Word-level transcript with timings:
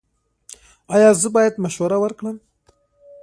ایا 0.95 1.11
زه 1.21 1.27
باید 1.35 1.61
مشوره 1.63 1.97
ورکړم؟ 1.99 2.37